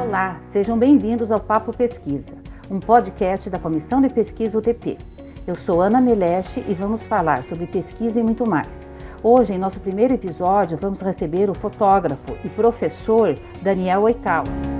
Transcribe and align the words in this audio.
Olá, 0.00 0.40
sejam 0.46 0.78
bem-vindos 0.78 1.30
ao 1.30 1.40
Papo 1.40 1.76
Pesquisa, 1.76 2.34
um 2.70 2.80
podcast 2.80 3.50
da 3.50 3.58
Comissão 3.58 4.00
de 4.00 4.08
Pesquisa 4.08 4.58
UTP. 4.58 4.98
Eu 5.46 5.54
sou 5.54 5.80
Ana 5.80 6.00
Meleste 6.00 6.64
e 6.68 6.74
vamos 6.74 7.02
falar 7.02 7.42
sobre 7.44 7.66
pesquisa 7.66 8.20
e 8.20 8.22
muito 8.22 8.48
mais. 8.48 8.88
Hoje, 9.22 9.54
em 9.54 9.58
nosso 9.58 9.80
primeiro 9.80 10.14
episódio, 10.14 10.78
vamos 10.80 11.00
receber 11.00 11.50
o 11.50 11.54
fotógrafo 11.54 12.36
e 12.44 12.48
professor 12.48 13.34
Daniel 13.62 14.02
Oikawa. 14.02 14.77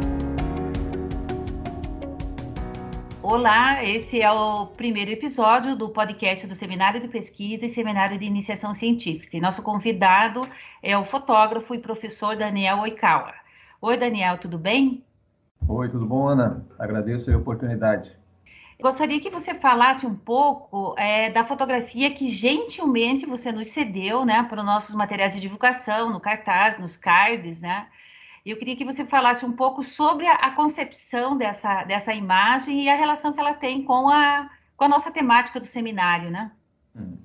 Olá, 3.30 3.84
esse 3.84 4.22
é 4.22 4.32
o 4.32 4.68
primeiro 4.68 5.10
episódio 5.10 5.76
do 5.76 5.90
podcast 5.90 6.46
do 6.46 6.54
Seminário 6.54 6.98
de 6.98 7.08
Pesquisa 7.08 7.66
e 7.66 7.68
Seminário 7.68 8.18
de 8.18 8.24
Iniciação 8.24 8.74
Científica. 8.74 9.36
E 9.36 9.40
nosso 9.40 9.62
convidado 9.62 10.48
é 10.82 10.96
o 10.96 11.04
fotógrafo 11.04 11.74
e 11.74 11.78
professor 11.78 12.34
Daniel 12.34 12.78
Oikawa. 12.78 13.34
Oi, 13.82 13.98
Daniel, 13.98 14.38
tudo 14.38 14.56
bem? 14.56 15.04
Oi, 15.68 15.90
tudo 15.90 16.06
bom, 16.06 16.26
Ana? 16.26 16.66
Agradeço 16.78 17.30
a 17.30 17.36
oportunidade. 17.36 18.10
Gostaria 18.80 19.20
que 19.20 19.28
você 19.28 19.52
falasse 19.52 20.06
um 20.06 20.14
pouco 20.14 20.94
é, 20.96 21.30
da 21.30 21.44
fotografia 21.44 22.10
que 22.10 22.30
gentilmente 22.30 23.26
você 23.26 23.52
nos 23.52 23.68
cedeu, 23.68 24.24
né, 24.24 24.42
para 24.44 24.60
os 24.60 24.64
nossos 24.64 24.94
materiais 24.94 25.34
de 25.34 25.40
divulgação, 25.40 26.10
no 26.10 26.18
cartaz, 26.18 26.78
nos 26.78 26.96
cards, 26.96 27.60
né? 27.60 27.88
Eu 28.44 28.56
queria 28.56 28.76
que 28.76 28.84
você 28.84 29.04
falasse 29.04 29.44
um 29.44 29.52
pouco 29.52 29.82
sobre 29.82 30.26
a, 30.26 30.34
a 30.34 30.54
concepção 30.54 31.36
dessa, 31.36 31.84
dessa 31.84 32.14
imagem 32.14 32.84
e 32.84 32.88
a 32.88 32.96
relação 32.96 33.32
que 33.32 33.40
ela 33.40 33.54
tem 33.54 33.84
com 33.84 34.08
a, 34.08 34.48
com 34.76 34.84
a 34.84 34.88
nossa 34.88 35.10
temática 35.10 35.60
do 35.60 35.66
seminário, 35.66 36.30
né? 36.30 36.50
Hum. 36.96 37.16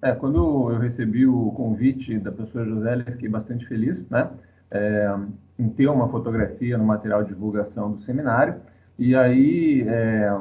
É, 0.00 0.12
quando 0.12 0.70
eu 0.70 0.78
recebi 0.78 1.26
o 1.26 1.50
convite 1.52 2.18
da 2.18 2.30
professora 2.30 2.66
Josélia, 2.66 3.04
fiquei 3.04 3.28
bastante 3.28 3.66
feliz, 3.66 4.08
né? 4.08 4.30
É, 4.70 5.12
em 5.58 5.68
ter 5.68 5.88
uma 5.88 6.08
fotografia 6.08 6.78
no 6.78 6.84
material 6.84 7.24
de 7.24 7.30
divulgação 7.30 7.92
do 7.92 8.02
seminário. 8.02 8.60
E 8.98 9.16
aí 9.16 9.84
é, 9.88 10.38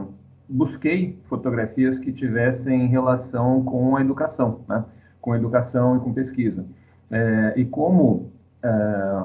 busquei 0.48 1.20
fotografias 1.28 1.98
que 2.00 2.12
tivessem 2.12 2.88
relação 2.88 3.64
com 3.64 3.96
a 3.96 4.02
educação, 4.02 4.62
né? 4.68 4.84
com 5.20 5.36
educação 5.36 5.98
e 5.98 6.00
com 6.00 6.14
pesquisa. 6.14 6.66
É, 7.10 7.54
e 7.56 7.66
como 7.66 8.32
é, 8.64 8.70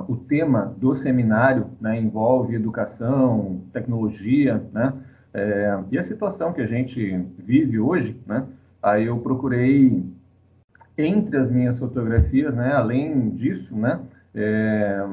o 0.08 0.16
tema 0.16 0.74
do 0.76 0.94
seminário 0.96 1.66
né, 1.80 1.98
envolve 1.98 2.54
educação, 2.54 3.60
tecnologia, 3.72 4.62
né? 4.72 4.92
É, 5.34 5.78
e 5.90 5.98
a 5.98 6.04
situação 6.04 6.52
que 6.52 6.60
a 6.60 6.66
gente 6.66 7.24
vive 7.38 7.80
hoje, 7.80 8.20
né? 8.26 8.44
Aí 8.82 9.06
eu 9.06 9.16
procurei 9.18 10.04
entre 10.98 11.38
as 11.38 11.50
minhas 11.50 11.78
fotografias, 11.78 12.54
né? 12.54 12.72
Além 12.74 13.30
disso, 13.30 13.74
né? 13.74 14.00
É, 14.34 15.06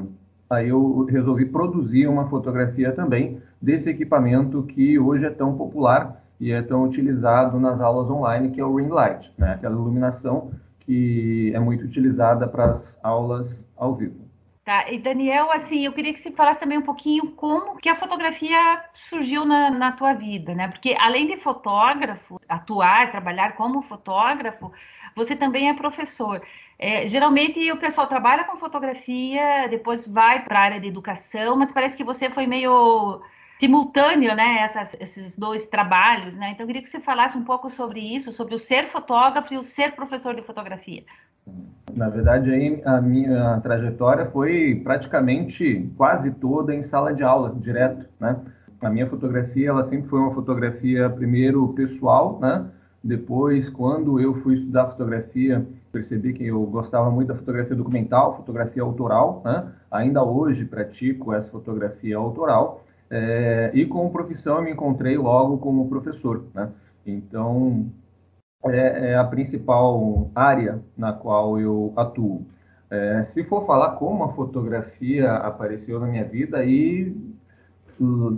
aí 0.50 0.68
eu 0.68 1.04
resolvi 1.04 1.46
produzir 1.46 2.06
uma 2.06 2.28
fotografia 2.28 2.92
também 2.92 3.40
desse 3.60 3.88
equipamento 3.88 4.62
que 4.64 4.98
hoje 4.98 5.24
é 5.24 5.30
tão 5.30 5.56
popular 5.56 6.22
e 6.40 6.50
é 6.50 6.62
tão 6.62 6.84
utilizado 6.84 7.60
nas 7.60 7.80
aulas 7.80 8.10
online, 8.10 8.50
que 8.50 8.60
é 8.60 8.64
o 8.64 8.76
ring 8.76 8.88
light, 8.88 9.30
né? 9.36 9.52
aquela 9.52 9.74
iluminação 9.74 10.50
que 10.90 11.52
é 11.54 11.60
muito 11.60 11.84
utilizada 11.84 12.48
para 12.48 12.64
as 12.64 12.98
aulas 13.00 13.64
ao 13.76 13.94
vivo. 13.94 14.28
Tá, 14.64 14.90
e 14.90 14.98
Daniel, 14.98 15.52
assim, 15.52 15.84
eu 15.84 15.92
queria 15.92 16.12
que 16.12 16.20
você 16.20 16.32
falasse 16.32 16.58
também 16.58 16.78
um 16.78 16.82
pouquinho 16.82 17.30
como 17.30 17.76
que 17.76 17.88
a 17.88 17.94
fotografia 17.94 18.82
surgiu 19.08 19.44
na, 19.44 19.70
na 19.70 19.92
tua 19.92 20.14
vida, 20.14 20.52
né? 20.52 20.66
Porque 20.66 20.96
além 20.98 21.28
de 21.28 21.36
fotógrafo, 21.36 22.40
atuar, 22.48 23.12
trabalhar 23.12 23.52
como 23.52 23.82
fotógrafo, 23.82 24.72
você 25.14 25.36
também 25.36 25.68
é 25.68 25.74
professor. 25.74 26.42
É, 26.76 27.06
geralmente 27.06 27.70
o 27.70 27.76
pessoal 27.76 28.08
trabalha 28.08 28.42
com 28.42 28.58
fotografia, 28.58 29.68
depois 29.68 30.04
vai 30.08 30.42
para 30.42 30.58
a 30.58 30.62
área 30.62 30.80
de 30.80 30.88
educação, 30.88 31.56
mas 31.56 31.70
parece 31.70 31.96
que 31.96 32.02
você 32.02 32.28
foi 32.30 32.48
meio 32.48 33.22
simultâneo, 33.60 34.34
né, 34.34 34.60
essas, 34.62 34.96
esses 34.98 35.36
dois 35.36 35.66
trabalhos, 35.66 36.34
né? 36.34 36.52
Então 36.52 36.64
eu 36.64 36.66
queria 36.66 36.82
que 36.82 36.88
você 36.88 36.98
falasse 36.98 37.36
um 37.36 37.44
pouco 37.44 37.68
sobre 37.68 38.00
isso, 38.00 38.32
sobre 38.32 38.54
o 38.54 38.58
ser 38.58 38.86
fotógrafo 38.86 39.52
e 39.52 39.58
o 39.58 39.62
ser 39.62 39.92
professor 39.92 40.34
de 40.34 40.40
fotografia. 40.40 41.02
Na 41.94 42.08
verdade, 42.08 42.50
aí 42.50 42.80
a 42.86 43.02
minha 43.02 43.60
trajetória 43.60 44.24
foi 44.30 44.80
praticamente 44.82 45.90
quase 45.94 46.30
toda 46.30 46.74
em 46.74 46.82
sala 46.82 47.12
de 47.12 47.22
aula, 47.22 47.54
direto, 47.60 48.06
né? 48.18 48.40
A 48.80 48.88
minha 48.88 49.06
fotografia, 49.06 49.68
ela 49.68 49.86
sempre 49.86 50.08
foi 50.08 50.20
uma 50.20 50.32
fotografia 50.32 51.10
primeiro 51.10 51.68
pessoal, 51.74 52.38
né? 52.40 52.64
Depois, 53.04 53.68
quando 53.68 54.18
eu 54.18 54.36
fui 54.36 54.54
estudar 54.54 54.86
fotografia, 54.86 55.66
percebi 55.92 56.32
que 56.32 56.46
eu 56.46 56.62
gostava 56.64 57.10
muito 57.10 57.28
da 57.28 57.34
fotografia 57.34 57.76
documental, 57.76 58.36
fotografia 58.38 58.82
autoral, 58.82 59.42
né? 59.44 59.70
Ainda 59.90 60.22
hoje 60.24 60.64
pratico 60.64 61.34
essa 61.34 61.50
fotografia 61.50 62.16
autoral. 62.16 62.86
É, 63.10 63.70
e 63.74 63.84
como 63.86 64.12
profissão 64.12 64.56
eu 64.56 64.62
me 64.62 64.70
encontrei 64.70 65.18
logo 65.18 65.58
como 65.58 65.88
professor, 65.88 66.44
né? 66.54 66.70
Então, 67.04 67.90
é, 68.66 69.10
é 69.10 69.16
a 69.16 69.24
principal 69.24 70.30
área 70.34 70.80
na 70.96 71.12
qual 71.12 71.58
eu 71.58 71.92
atuo. 71.96 72.46
É, 72.88 73.24
se 73.24 73.44
for 73.44 73.66
falar 73.66 73.92
como 73.92 74.24
a 74.24 74.32
fotografia 74.32 75.32
apareceu 75.32 75.98
na 75.98 76.06
minha 76.06 76.24
vida, 76.24 76.58
aí 76.58 77.14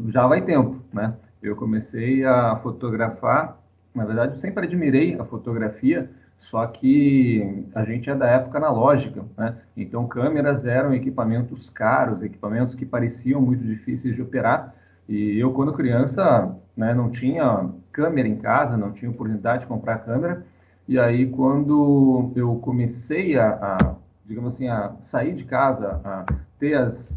já 0.08 0.26
vai 0.26 0.42
tempo, 0.42 0.78
né? 0.92 1.14
Eu 1.42 1.56
comecei 1.56 2.24
a 2.24 2.56
fotografar, 2.56 3.58
na 3.94 4.04
verdade, 4.04 4.34
eu 4.34 4.40
sempre 4.40 4.66
admirei 4.66 5.18
a 5.18 5.24
fotografia, 5.24 6.10
só 6.50 6.66
que 6.66 7.64
a 7.74 7.84
gente 7.84 8.10
é 8.10 8.14
da 8.14 8.26
época 8.26 8.58
analógica, 8.58 9.24
né? 9.36 9.56
Então, 9.76 10.06
câmeras 10.06 10.64
eram 10.64 10.94
equipamentos 10.94 11.70
caros, 11.70 12.22
equipamentos 12.22 12.74
que 12.74 12.84
pareciam 12.84 13.40
muito 13.40 13.64
difíceis 13.64 14.14
de 14.14 14.22
operar. 14.22 14.74
E 15.08 15.38
eu, 15.38 15.52
quando 15.52 15.72
criança, 15.72 16.54
né, 16.76 16.94
não 16.94 17.10
tinha 17.10 17.70
câmera 17.90 18.28
em 18.28 18.36
casa, 18.36 18.76
não 18.76 18.92
tinha 18.92 19.10
oportunidade 19.10 19.62
de 19.62 19.66
comprar 19.66 19.98
câmera. 19.98 20.44
E 20.88 20.98
aí, 20.98 21.26
quando 21.26 22.32
eu 22.36 22.56
comecei 22.56 23.38
a, 23.38 23.48
a 23.50 23.96
digamos 24.24 24.54
assim, 24.54 24.68
a 24.68 24.92
sair 25.04 25.34
de 25.34 25.44
casa, 25.44 26.00
a 26.04 26.24
ter 26.58 26.74
as, 26.74 27.12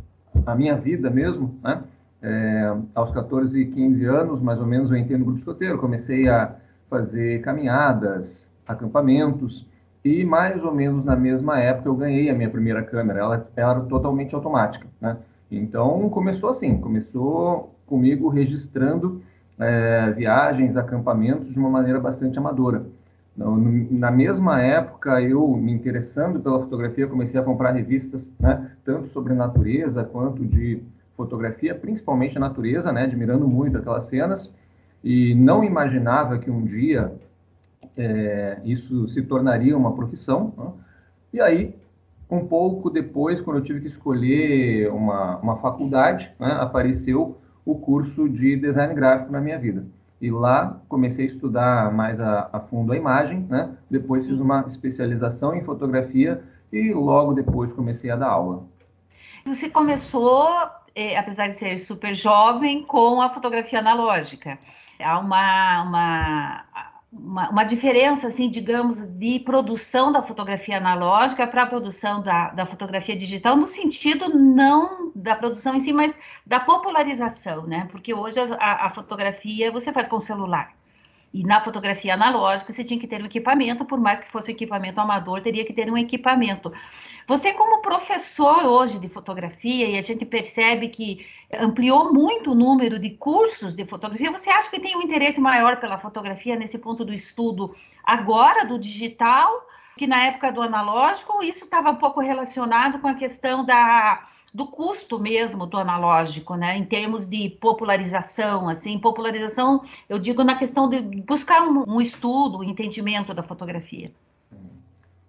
a 0.45 0.55
minha 0.55 0.75
vida 0.75 1.09
mesmo, 1.09 1.57
né? 1.63 1.83
É, 2.21 2.75
aos 2.95 3.11
14 3.11 3.59
e 3.59 3.67
15 3.67 4.05
anos, 4.05 4.41
mais 4.41 4.59
ou 4.59 4.65
menos, 4.65 4.89
eu 4.89 4.97
entrei 4.97 5.17
no 5.17 5.25
grupo 5.25 5.39
escoteiro, 5.39 5.77
comecei 5.77 6.27
a 6.27 6.55
fazer 6.89 7.41
caminhadas, 7.41 8.49
acampamentos, 8.67 9.65
e 10.03 10.23
mais 10.23 10.63
ou 10.63 10.73
menos 10.73 11.03
na 11.03 11.15
mesma 11.15 11.59
época 11.59 11.89
eu 11.89 11.95
ganhei 11.95 12.29
a 12.29 12.33
minha 12.33 12.49
primeira 12.49 12.83
câmera, 12.83 13.19
ela, 13.19 13.49
era 13.55 13.79
totalmente 13.81 14.35
automática, 14.35 14.87
né? 15.01 15.17
Então 15.51 16.09
começou 16.09 16.49
assim, 16.49 16.77
começou 16.77 17.75
comigo 17.85 18.29
registrando 18.29 19.21
é, 19.59 20.11
viagens, 20.11 20.75
acampamentos 20.75 21.51
de 21.51 21.59
uma 21.59 21.69
maneira 21.69 21.99
bastante 21.99 22.37
amadora. 22.37 22.85
Na 23.37 24.09
mesma 24.11 24.61
época, 24.61 25.21
eu 25.21 25.45
me 25.57 25.73
interessando 25.73 26.39
pela 26.39 26.59
fotografia, 26.59 27.05
comecei 27.05 27.37
a 27.37 27.43
comprar 27.43 27.71
revistas, 27.71 28.31
né, 28.39 28.71
tanto 28.85 29.09
sobre 29.09 29.33
natureza 29.33 30.05
quanto 30.05 30.45
de 30.45 30.81
fotografia, 31.17 31.75
principalmente 31.75 32.37
a 32.37 32.39
natureza, 32.39 32.93
né, 32.93 33.03
admirando 33.03 33.45
muito 33.45 33.77
aquelas 33.77 34.05
cenas, 34.05 34.49
e 35.03 35.35
não 35.35 35.65
imaginava 35.65 36.37
que 36.37 36.49
um 36.49 36.63
dia 36.63 37.11
é, 37.97 38.59
isso 38.63 39.07
se 39.09 39.21
tornaria 39.23 39.77
uma 39.77 39.95
profissão. 39.95 40.53
Né? 40.57 40.71
E 41.33 41.41
aí, 41.41 41.75
um 42.29 42.45
pouco 42.45 42.89
depois, 42.89 43.41
quando 43.41 43.57
eu 43.57 43.63
tive 43.63 43.81
que 43.81 43.87
escolher 43.87 44.91
uma, 44.91 45.37
uma 45.37 45.57
faculdade, 45.57 46.31
né, 46.39 46.57
apareceu 46.59 47.37
o 47.65 47.75
curso 47.75 48.29
de 48.29 48.55
design 48.55 48.93
gráfico 48.93 49.31
na 49.31 49.41
minha 49.41 49.57
vida. 49.57 49.85
E 50.21 50.31
lá 50.31 50.79
comecei 50.87 51.25
a 51.25 51.27
estudar 51.27 51.91
mais 51.91 52.19
a, 52.19 52.49
a 52.51 52.59
fundo 52.59 52.93
a 52.93 52.97
imagem, 52.97 53.45
né? 53.49 53.75
Depois 53.89 54.25
fiz 54.25 54.39
uma 54.39 54.61
especialização 54.67 55.53
em 55.53 55.63
fotografia 55.63 56.41
e 56.71 56.93
logo 56.93 57.33
depois 57.33 57.73
comecei 57.73 58.09
a 58.09 58.15
dar 58.15 58.29
aula. 58.29 58.63
Você 59.45 59.69
começou, 59.69 60.47
eh, 60.95 61.17
apesar 61.17 61.49
de 61.49 61.57
ser 61.57 61.79
super 61.79 62.15
jovem, 62.15 62.83
com 62.83 63.21
a 63.21 63.29
fotografia 63.29 63.79
analógica. 63.79 64.57
Há 64.99 65.19
uma, 65.19 65.83
uma 65.83 66.65
uma, 67.17 67.49
uma, 67.49 67.63
diferença, 67.63 68.27
assim, 68.27 68.49
digamos, 68.49 68.99
de 69.17 69.39
produção 69.39 70.11
da 70.11 70.21
fotografia 70.21 70.77
analógica 70.77 71.47
para 71.47 71.63
a 71.63 71.65
produção 71.65 72.21
da, 72.21 72.49
da, 72.49 72.65
fotografia 72.65 73.15
digital, 73.15 73.55
no 73.55 73.67
sentido 73.67 74.29
não 74.29 75.11
da 75.15 75.35
produção 75.35 75.75
em 75.75 75.79
si, 75.79 75.93
mas 75.93 76.17
da 76.45 76.59
popularização, 76.59 77.65
né? 77.65 77.87
Porque 77.89 78.13
hoje 78.13 78.39
a, 78.59 78.87
a 78.87 78.89
fotografia 78.89 79.71
você 79.71 79.93
faz 79.93 80.07
com 80.07 80.17
o 80.17 80.21
celular. 80.21 80.73
E 81.35 81.43
na 81.43 81.59
fotografia 81.59 82.13
analógica 82.13 82.71
você 82.71 82.81
tinha 82.81 82.97
que 82.97 83.05
ter 83.05 83.21
um 83.21 83.25
equipamento, 83.25 83.83
por 83.83 83.99
mais 83.99 84.21
que 84.21 84.31
fosse 84.31 84.49
um 84.49 84.55
equipamento 84.55 85.01
amador, 85.01 85.41
teria 85.41 85.65
que 85.65 85.73
ter 85.73 85.91
um 85.91 85.97
equipamento. 85.97 86.71
Você, 87.27 87.51
como 87.51 87.81
professor 87.81 88.65
hoje 88.65 88.97
de 88.97 89.09
fotografia, 89.09 89.85
e 89.85 89.97
a 89.97 90.01
gente 90.01 90.25
percebe 90.25 90.87
que 90.87 91.27
ampliou 91.59 92.13
muito 92.13 92.51
o 92.51 92.55
número 92.55 92.97
de 92.97 93.09
cursos 93.09 93.75
de 93.75 93.85
fotografia, 93.85 94.31
você 94.31 94.49
acha 94.49 94.69
que 94.69 94.79
tem 94.79 94.95
um 94.95 95.01
interesse 95.01 95.41
maior 95.41 95.75
pela 95.81 95.97
fotografia 95.97 96.55
nesse 96.55 96.77
ponto 96.77 97.03
do 97.03 97.13
estudo 97.13 97.75
agora, 98.05 98.65
do 98.65 98.79
digital, 98.79 99.67
que 99.97 100.07
na 100.07 100.23
época 100.27 100.53
do 100.53 100.61
analógico 100.61 101.43
isso 101.43 101.65
estava 101.65 101.91
um 101.91 101.97
pouco 101.97 102.21
relacionado 102.21 102.99
com 102.99 103.09
a 103.09 103.13
questão 103.13 103.65
da 103.65 104.25
do 104.55 104.65
custo 104.67 105.19
mesmo 105.19 105.65
do 105.65 105.77
analógico, 105.77 106.55
né? 106.55 106.77
Em 106.77 106.85
termos 106.85 107.27
de 107.27 107.49
popularização, 107.59 108.69
assim, 108.69 108.97
popularização, 108.97 109.81
eu 110.07 110.17
digo 110.17 110.45
na 110.45 110.57
questão 110.57 110.89
de 110.89 111.01
buscar 111.01 111.61
um, 111.63 111.83
um 111.85 111.99
estudo, 111.99 112.59
um 112.59 112.63
entendimento 112.63 113.33
da 113.33 113.43
fotografia. 113.43 114.11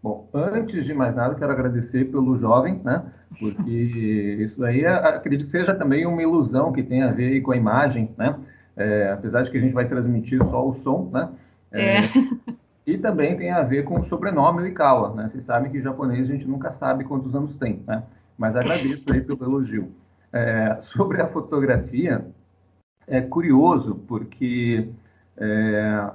Bom, 0.01 0.29
antes 0.33 0.85
de 0.85 0.95
mais 0.95 1.17
nada, 1.17 1.35
quero 1.35 1.51
agradecer 1.51 2.05
pelo 2.05 2.37
jovem, 2.37 2.81
né? 2.85 3.03
Porque 3.41 3.69
isso 4.47 4.65
aí, 4.65 4.85
é, 4.85 4.93
acredito 4.93 5.47
que 5.47 5.51
seja 5.51 5.75
também 5.75 6.07
uma 6.07 6.23
ilusão 6.23 6.73
que 6.73 6.85
tem 6.85 7.03
a 7.03 7.11
ver 7.11 7.41
com 7.41 7.51
a 7.51 7.57
imagem, 7.57 8.09
né? 8.17 8.37
É, 8.77 9.11
apesar 9.11 9.43
de 9.43 9.51
que 9.51 9.59
a 9.59 9.61
gente 9.61 9.73
vai 9.75 9.89
transmitir 9.89 10.39
só 10.47 10.69
o 10.69 10.75
som, 10.85 11.11
né? 11.13 11.29
É. 11.73 12.05
é. 12.05 12.11
E 12.87 12.97
também 12.97 13.37
tem 13.37 13.51
a 13.51 13.63
ver 13.63 13.83
com 13.83 13.99
o 13.99 14.05
sobrenome 14.05 14.63
Oikawa, 14.63 15.17
né? 15.17 15.31
Vocês 15.33 15.43
sabem 15.43 15.73
que 15.73 15.83
japonês 15.83 16.31
a 16.31 16.33
gente 16.33 16.47
nunca 16.47 16.71
sabe 16.71 17.03
quantos 17.03 17.35
anos 17.35 17.57
tem, 17.57 17.83
né? 17.85 18.05
Mas 18.37 18.55
agradeço 18.55 19.11
aí 19.11 19.21
pelo 19.21 19.45
elogio. 19.45 19.93
É, 20.33 20.79
sobre 20.93 21.21
a 21.21 21.29
fotografia, 21.29 22.27
é 23.07 23.21
curioso 23.21 23.95
porque 24.07 24.89
é, 25.37 26.11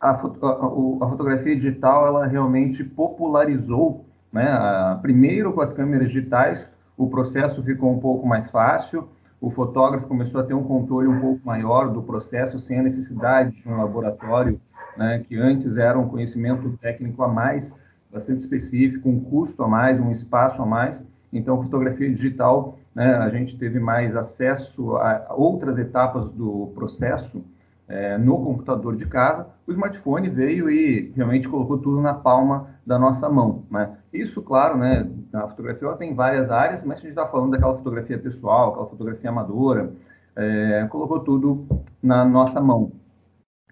a, 0.00 0.10
a, 0.10 0.10
a, 0.10 1.08
fotografia 1.08 1.54
digital 1.54 2.06
ela 2.06 2.26
realmente 2.26 2.82
popularizou, 2.82 4.04
né? 4.32 4.98
Primeiro 5.02 5.52
com 5.52 5.60
as 5.60 5.72
câmeras 5.72 6.08
digitais, 6.08 6.68
o 6.96 7.08
processo 7.08 7.62
ficou 7.62 7.92
um 7.92 8.00
pouco 8.00 8.26
mais 8.26 8.48
fácil, 8.48 9.08
o 9.40 9.50
fotógrafo 9.50 10.06
começou 10.06 10.40
a 10.40 10.44
ter 10.44 10.54
um 10.54 10.64
controle 10.64 11.06
um 11.06 11.20
pouco 11.20 11.40
maior 11.44 11.92
do 11.92 12.02
processo 12.02 12.58
sem 12.60 12.78
a 12.78 12.82
necessidade 12.82 13.56
de 13.56 13.68
um 13.68 13.76
laboratório, 13.76 14.60
né? 14.96 15.22
Que 15.28 15.36
antes 15.36 15.76
era 15.76 15.98
um 15.98 16.08
conhecimento 16.08 16.76
técnico 16.78 17.22
a 17.22 17.28
mais, 17.28 17.74
bastante 18.10 18.40
específico, 18.40 19.08
um 19.08 19.20
custo 19.20 19.62
a 19.62 19.68
mais, 19.68 20.00
um 20.00 20.10
espaço 20.10 20.62
a 20.62 20.66
mais. 20.66 21.04
Então, 21.34 21.62
fotografia 21.62 22.08
digital, 22.08 22.78
né, 22.94 23.16
a 23.16 23.28
gente 23.28 23.58
teve 23.58 23.80
mais 23.80 24.16
acesso 24.16 24.96
a 24.96 25.34
outras 25.34 25.76
etapas 25.78 26.30
do 26.30 26.72
processo 26.74 27.44
é, 27.88 28.16
no 28.16 28.42
computador 28.42 28.96
de 28.96 29.04
casa, 29.06 29.46
o 29.66 29.72
smartphone 29.72 30.28
veio 30.30 30.70
e 30.70 31.12
realmente 31.14 31.48
colocou 31.48 31.78
tudo 31.78 32.00
na 32.00 32.14
palma 32.14 32.68
da 32.86 32.98
nossa 32.98 33.28
mão. 33.28 33.64
Né? 33.70 33.96
Isso, 34.12 34.40
claro, 34.40 34.78
né, 34.78 35.06
a 35.32 35.48
fotografia 35.48 35.92
tem 35.92 36.14
várias 36.14 36.50
áreas, 36.50 36.82
mas 36.82 36.98
a 36.98 37.00
gente 37.02 37.10
está 37.10 37.26
falando 37.26 37.50
daquela 37.50 37.76
fotografia 37.76 38.18
pessoal, 38.18 38.70
aquela 38.70 38.86
fotografia 38.86 39.28
amadora, 39.28 39.92
é, 40.36 40.86
colocou 40.90 41.20
tudo 41.20 41.66
na 42.02 42.24
nossa 42.24 42.60
mão. 42.60 42.92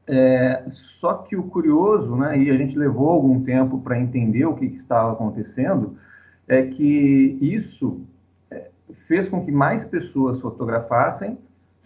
É, 0.06 0.64
só 1.00 1.14
que 1.14 1.36
o 1.36 1.44
curioso, 1.44 2.14
né, 2.16 2.38
e 2.38 2.50
a 2.50 2.56
gente 2.56 2.76
levou 2.76 3.10
algum 3.10 3.42
tempo 3.42 3.80
para 3.80 3.98
entender 3.98 4.44
o 4.44 4.54
que, 4.54 4.68
que, 4.68 4.76
estava 4.76 5.12
acontecendo, 5.12 5.96
é 6.52 6.66
que 6.66 7.38
isso 7.40 8.00
é, 8.50 8.68
fez 9.06 9.28
com 9.28 9.44
que 9.44 9.52
mais 9.52 9.84
pessoas 9.84 10.40
fotografassem 10.40 11.38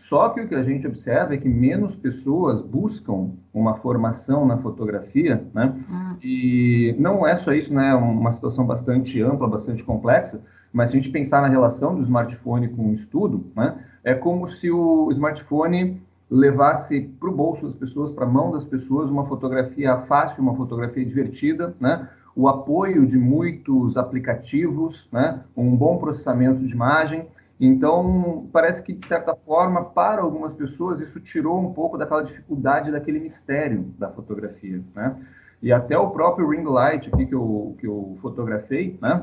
só 0.09 0.29
que 0.29 0.41
o 0.41 0.49
que 0.49 0.55
a 0.55 0.63
gente 0.63 0.87
observa 0.87 1.35
é 1.35 1.37
que 1.37 1.49
menos 1.49 1.97
pessoas 1.97 2.63
buscam 2.63 3.31
uma 3.53 3.75
formação 3.75 4.47
na 4.47 4.57
fotografia, 4.59 5.45
né? 5.53 5.75
Uhum. 5.89 6.17
E 6.23 6.95
não 6.99 7.27
é 7.27 7.37
só 7.39 7.53
isso, 7.53 7.75
né? 7.75 7.91
É 7.91 7.95
uma 7.95 8.33
situação 8.33 8.65
bastante 8.65 9.21
ampla, 9.21 9.49
bastante 9.49 9.83
complexa. 9.83 10.41
Mas 10.73 10.91
se 10.91 10.97
a 10.97 11.01
gente 11.01 11.11
pensar 11.11 11.43
na 11.43 11.49
relação 11.49 11.97
do 11.97 12.03
smartphone 12.03 12.69
com 12.69 12.91
o 12.91 12.95
estudo, 12.95 13.47
né? 13.57 13.79
É 14.05 14.15
como 14.15 14.49
se 14.49 14.71
o 14.71 15.11
smartphone 15.11 16.01
levasse 16.31 17.11
para 17.19 17.29
o 17.29 17.35
bolso 17.35 17.67
das 17.67 17.75
pessoas, 17.75 18.13
para 18.13 18.27
a 18.27 18.29
mão 18.29 18.53
das 18.53 18.65
pessoas, 18.65 19.11
uma 19.11 19.27
fotografia 19.27 19.97
fácil, 20.03 20.41
uma 20.41 20.55
fotografia 20.55 21.05
divertida, 21.05 21.75
né? 21.81 22.09
O 22.37 22.49
apoio 22.49 23.07
de 23.07 23.17
muitos 23.17 23.97
aplicativos, 23.97 25.09
né? 25.11 25.43
Um 25.57 25.75
bom 25.75 25.99
processamento 25.99 26.61
de 26.61 26.73
imagem 26.73 27.27
então, 27.59 28.49
parece 28.53 28.83
que, 28.83 28.93
de 28.93 29.07
certa 29.07 29.35
forma, 29.35 29.85
para 29.85 30.21
algumas 30.21 30.53
pessoas, 30.53 31.01
isso 31.01 31.19
tirou 31.21 31.59
um 31.59 31.73
pouco 31.73 31.97
daquela 31.97 32.23
dificuldade, 32.23 32.93
daquele 32.93 33.19
mistério 33.19 33.95
da 33.99 34.11
fotografia, 34.11 34.83
né? 34.95 35.17
E 35.63 35.73
até 35.73 35.97
o 35.97 36.11
próprio 36.11 36.51
ring 36.51 36.65
light 36.65 37.09
aqui 37.09 37.25
que 37.25 37.35
eu, 37.35 37.75
que 37.81 37.87
eu 37.87 38.19
fotografei, 38.21 38.99
né? 39.01 39.23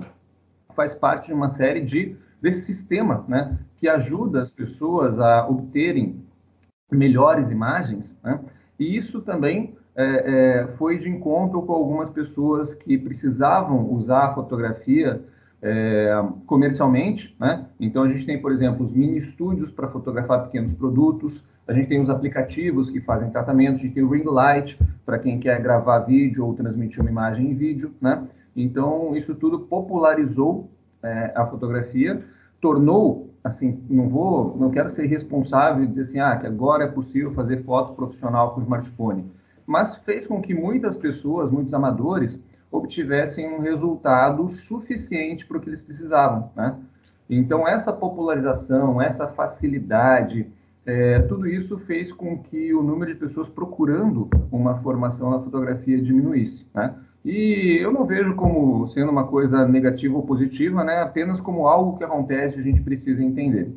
Faz 0.75 0.95
parte 0.95 1.27
de 1.27 1.33
uma 1.33 1.51
série 1.51 1.81
de, 1.81 2.15
desse 2.41 2.65
sistema, 2.65 3.23
né? 3.27 3.59
Que 3.77 3.87
ajuda 3.87 4.41
as 4.41 4.49
pessoas 4.49 5.19
a 5.19 5.47
obterem 5.47 6.25
melhores 6.91 7.51
imagens, 7.51 8.17
né? 8.23 8.39
E 8.79 8.97
isso 8.97 9.21
também 9.21 9.77
é, 9.95 10.03
é, 10.05 10.67
foi 10.77 10.97
de 10.97 11.09
encontro 11.09 11.61
com 11.61 11.73
algumas 11.73 12.09
pessoas 12.09 12.73
que 12.73 12.97
precisavam 12.97 13.91
usar 13.91 14.25
a 14.25 14.33
fotografia 14.33 15.21
é, 15.61 16.11
comercialmente, 16.45 17.35
né? 17.39 17.65
Então 17.79 18.03
a 18.03 18.09
gente 18.09 18.25
tem, 18.25 18.41
por 18.41 18.51
exemplo, 18.51 18.85
os 18.85 18.91
mini 18.91 19.19
estúdios 19.19 19.71
para 19.71 19.87
fotografar 19.87 20.43
pequenos 20.45 20.73
produtos, 20.73 21.41
a 21.65 21.73
gente 21.73 21.87
tem 21.87 22.01
os 22.01 22.09
aplicativos 22.09 22.89
que 22.89 22.99
fazem 22.99 23.29
tratamento, 23.29 23.79
a 23.79 23.81
gente 23.81 23.93
tem 23.93 24.03
o 24.03 24.09
ring 24.09 24.25
light 24.25 24.77
para 25.05 25.17
quem 25.17 25.39
quer 25.39 25.61
gravar 25.61 25.99
vídeo 25.99 26.45
ou 26.45 26.53
transmitir 26.53 26.99
uma 26.99 27.09
imagem 27.09 27.51
em 27.51 27.55
vídeo, 27.55 27.93
né? 28.01 28.27
Então 28.55 29.15
isso 29.15 29.33
tudo 29.35 29.59
popularizou 29.59 30.69
é, 31.01 31.31
a 31.35 31.45
fotografia, 31.45 32.21
tornou 32.59 33.29
assim, 33.43 33.83
não 33.89 34.07
vou, 34.09 34.55
não 34.57 34.71
quero 34.71 34.89
ser 34.89 35.05
responsável 35.05 35.83
e 35.83 35.87
dizer 35.87 36.03
assim, 36.03 36.19
ah, 36.19 36.37
que 36.37 36.47
agora 36.47 36.85
é 36.85 36.87
possível 36.87 37.33
fazer 37.33 37.63
foto 37.63 37.93
profissional 37.93 38.53
com 38.53 38.61
smartphone, 38.61 39.29
mas 39.65 39.95
fez 39.97 40.25
com 40.25 40.41
que 40.41 40.53
muitas 40.53 40.97
pessoas, 40.97 41.51
muitos 41.51 41.73
amadores 41.73 42.39
obtivessem 42.71 43.47
um 43.47 43.59
resultado 43.59 44.49
suficiente 44.49 45.45
para 45.45 45.57
o 45.57 45.59
que 45.59 45.69
eles 45.69 45.81
precisavam, 45.81 46.49
né? 46.55 46.75
Então, 47.29 47.67
essa 47.67 47.93
popularização, 47.93 49.01
essa 49.01 49.27
facilidade, 49.27 50.47
é, 50.85 51.19
tudo 51.19 51.47
isso 51.47 51.77
fez 51.79 52.11
com 52.11 52.37
que 52.37 52.73
o 52.73 52.83
número 52.83 53.13
de 53.13 53.19
pessoas 53.19 53.47
procurando 53.47 54.27
uma 54.51 54.81
formação 54.81 55.31
na 55.31 55.39
fotografia 55.39 56.01
diminuísse, 56.01 56.67
né? 56.73 56.95
E 57.23 57.79
eu 57.81 57.91
não 57.93 58.05
vejo 58.05 58.35
como 58.35 58.87
sendo 58.89 59.09
uma 59.09 59.25
coisa 59.25 59.65
negativa 59.65 60.15
ou 60.15 60.23
positiva, 60.23 60.83
né? 60.83 61.01
Apenas 61.01 61.39
como 61.39 61.67
algo 61.67 61.97
que 61.97 62.03
acontece 62.03 62.57
e 62.57 62.59
a 62.59 62.63
gente 62.63 62.81
precisa 62.81 63.23
entender. 63.23 63.73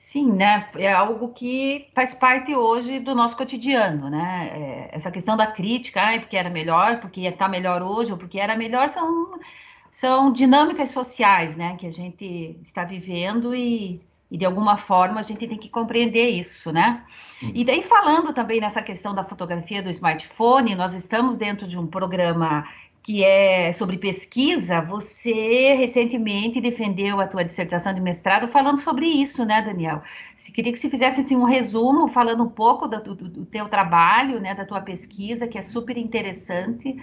Sim, 0.00 0.32
né? 0.32 0.68
É 0.76 0.90
algo 0.92 1.28
que 1.28 1.86
faz 1.94 2.14
parte 2.14 2.54
hoje 2.54 2.98
do 2.98 3.14
nosso 3.14 3.36
cotidiano, 3.36 4.08
né? 4.08 4.50
É, 4.52 4.96
essa 4.96 5.10
questão 5.10 5.36
da 5.36 5.46
crítica, 5.46 6.00
ai, 6.00 6.20
porque 6.20 6.36
era 6.38 6.48
melhor, 6.48 7.00
porque 7.00 7.20
está 7.20 7.46
melhor 7.46 7.82
hoje, 7.82 8.10
ou 8.10 8.18
porque 8.18 8.40
era 8.40 8.56
melhor, 8.56 8.88
são, 8.88 9.38
são 9.92 10.32
dinâmicas 10.32 10.90
sociais, 10.90 11.54
né? 11.54 11.76
Que 11.76 11.86
a 11.86 11.92
gente 11.92 12.56
está 12.62 12.82
vivendo 12.82 13.54
e, 13.54 14.00
e, 14.30 14.38
de 14.38 14.44
alguma 14.44 14.78
forma, 14.78 15.20
a 15.20 15.22
gente 15.22 15.46
tem 15.46 15.58
que 15.58 15.68
compreender 15.68 16.30
isso, 16.30 16.72
né? 16.72 17.04
Hum. 17.42 17.52
E 17.54 17.62
daí, 17.62 17.82
falando 17.82 18.32
também 18.32 18.58
nessa 18.58 18.82
questão 18.82 19.14
da 19.14 19.22
fotografia 19.22 19.82
do 19.82 19.90
smartphone, 19.90 20.74
nós 20.74 20.94
estamos 20.94 21.36
dentro 21.36 21.68
de 21.68 21.78
um 21.78 21.86
programa 21.86 22.66
que 23.02 23.24
é 23.24 23.72
sobre 23.72 23.96
pesquisa, 23.96 24.80
você 24.80 25.74
recentemente 25.74 26.60
defendeu 26.60 27.20
a 27.20 27.26
tua 27.26 27.44
dissertação 27.44 27.94
de 27.94 28.00
mestrado 28.00 28.48
falando 28.48 28.78
sobre 28.80 29.06
isso, 29.06 29.44
né, 29.44 29.62
Daniel? 29.62 30.02
Se 30.36 30.52
queria 30.52 30.72
que 30.72 30.78
você 30.78 30.90
fizesse 30.90 31.20
assim, 31.20 31.36
um 31.36 31.44
resumo, 31.44 32.08
falando 32.08 32.42
um 32.42 32.48
pouco 32.48 32.86
do, 32.86 33.00
do, 33.00 33.14
do, 33.14 33.46
teu 33.46 33.68
trabalho, 33.68 34.40
né, 34.40 34.54
da 34.54 34.64
tua 34.64 34.80
pesquisa, 34.80 35.48
que 35.48 35.56
é 35.56 35.62
super 35.62 35.96
interessante 35.96 36.96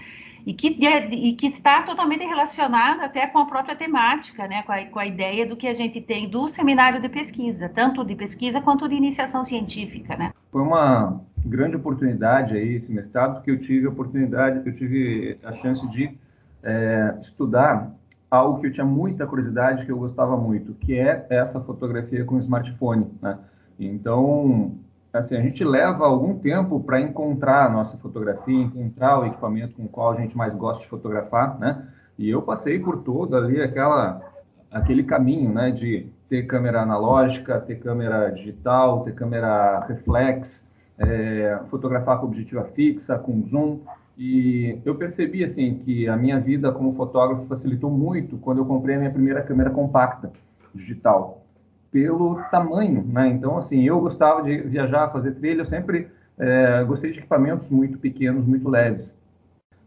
e 0.46 0.54
que, 0.54 0.68
e 0.70 1.34
que 1.34 1.48
está 1.48 1.82
totalmente 1.84 2.24
relacionada 2.24 3.06
até 3.06 3.28
com 3.28 3.40
a 3.40 3.46
própria 3.46 3.76
temática, 3.76 4.48
né, 4.48 4.64
com 4.64 4.72
a, 4.72 4.86
com 4.86 5.00
a 5.00 5.06
ideia 5.06 5.46
do 5.46 5.56
que 5.56 5.68
a 5.68 5.74
gente 5.74 6.00
tem 6.00 6.30
do 6.30 6.48
seminário 6.48 7.02
de 7.02 7.10
pesquisa, 7.10 7.68
tanto 7.70 8.04
de 8.04 8.16
pesquisa 8.16 8.62
quanto 8.62 8.88
de 8.88 8.96
iniciação 8.96 9.44
científica, 9.44 10.16
né? 10.16 10.32
Foi 10.52 10.62
uma 10.62 11.22
grande 11.48 11.76
oportunidade 11.76 12.56
aí 12.56 12.76
esse 12.76 12.92
mestrado, 12.92 13.36
porque 13.36 13.52
eu 13.52 13.60
tive 13.60 13.88
a 13.88 13.90
oportunidade, 13.90 14.62
eu 14.66 14.76
tive 14.76 15.40
a 15.44 15.54
chance 15.54 15.86
de 15.90 16.18
é, 16.64 17.18
estudar 17.22 17.92
algo 18.30 18.60
que 18.60 18.68
eu 18.68 18.72
tinha 18.72 18.86
muita 18.86 19.26
curiosidade, 19.26 19.86
que 19.86 19.92
eu 19.92 19.98
gostava 19.98 20.36
muito, 20.38 20.74
que 20.74 20.98
é 20.98 21.26
essa 21.30 21.60
fotografia 21.62 22.26
com 22.26 22.40
smartphone, 22.40 23.08
né? 23.22 23.40
Então, 23.80 24.76
assim, 25.14 25.36
a 25.36 25.42
gente 25.42 25.64
leva 25.64 26.06
algum 26.06 26.38
tempo 26.38 26.80
para 26.80 27.00
encontrar 27.00 27.66
a 27.66 27.70
nossa 27.70 27.98
fotografia, 27.98 28.64
encontrar 28.64 29.20
o 29.20 29.26
equipamento 29.26 29.76
com 29.76 29.84
o 29.84 29.90
qual 29.90 30.12
a 30.12 30.20
gente 30.20 30.36
mais 30.36 30.54
gosta 30.54 30.84
de 30.84 30.90
fotografar, 30.90 31.58
né? 31.60 31.88
E 32.18 32.30
eu 32.30 32.42
passei 32.42 32.80
por 32.80 32.98
todo 33.04 33.36
ali 33.36 33.62
aquela 33.62 34.22
aquele 34.70 35.04
caminho, 35.04 35.54
né, 35.54 35.72
de 35.72 36.08
ter 36.30 36.44
câmera 36.44 36.82
analógica, 36.82 37.60
ter 37.60 37.76
câmera 37.76 38.30
digital, 38.32 39.04
ter 39.04 39.14
câmera 39.16 39.80
reflex, 39.88 40.67
é, 41.00 41.60
fotografar 41.70 42.20
com 42.20 42.28
objetiva 42.28 42.64
fixa, 42.66 43.18
com 43.18 43.44
zoom. 43.44 43.80
E 44.18 44.80
eu 44.84 44.96
percebi 44.96 45.44
assim 45.44 45.76
que 45.76 46.08
a 46.08 46.18
minha 46.18 46.40
vida 46.40 46.72
como 46.72 46.96
fotógrafo 46.96 47.46
facilitou 47.46 47.92
muito 47.92 48.38
quando 48.38 48.60
eu 48.60 48.66
comprei 48.66 48.96
a 48.96 49.00
minha 49.00 49.12
primeira 49.12 49.44
câmera 49.44 49.70
compacta 49.70 50.32
digital, 50.74 51.44
pelo 51.92 52.42
tamanho, 52.50 53.06
né? 53.08 53.28
Então 53.28 53.58
assim, 53.58 53.84
eu 53.84 54.00
gostava 54.00 54.42
de 54.42 54.58
viajar, 54.62 55.12
fazer 55.12 55.34
trilha, 55.34 55.62
eu 55.62 55.66
sempre 55.66 56.08
é, 56.38 56.84
gostei 56.84 57.12
de 57.12 57.20
equipamentos 57.20 57.70
muito 57.70 58.00
pequenos, 58.00 58.46
muito 58.46 58.68
leves. 58.70 59.14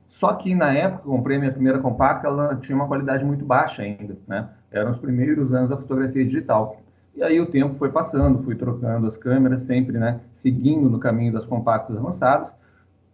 Só 0.09 0.35
que 0.35 0.55
na 0.55 0.73
época, 0.73 1.05
eu 1.07 1.13
comprei 1.13 1.39
minha 1.39 1.53
primeira 1.53 1.79
compacta, 1.79 2.27
ela 2.29 2.55
tinha 2.57 2.77
uma 2.77 2.87
qualidade 2.87 3.25
muito 3.25 3.45
baixa 3.45 3.83
ainda, 3.83 4.19
né? 4.29 4.51
Eram 4.71 4.91
os 4.91 4.99
primeiros 4.99 5.55
anos 5.55 5.71
da 5.71 5.77
fotografia 5.77 6.25
digital. 6.25 6.81
E 7.15 7.23
aí 7.23 7.41
o 7.41 7.47
tempo 7.47 7.75
foi 7.75 7.91
passando, 7.91 8.43
fui 8.43 8.55
trocando 8.55 9.07
as 9.07 9.17
câmeras, 9.17 9.63
sempre, 9.63 9.99
né? 9.99 10.21
Seguindo 10.37 10.89
no 10.89 10.99
caminho 10.99 11.33
das 11.33 11.45
compactas 11.45 11.97
avançadas. 11.97 12.55